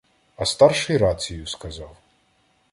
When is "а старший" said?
0.35-0.97